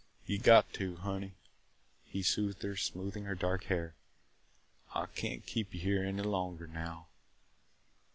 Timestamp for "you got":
0.25-0.73